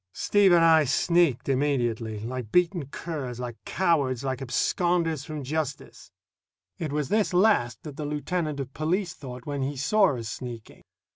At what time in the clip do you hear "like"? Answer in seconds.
2.21-2.51, 3.39-3.63, 4.23-4.39